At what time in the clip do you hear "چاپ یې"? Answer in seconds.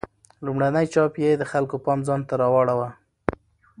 0.93-1.31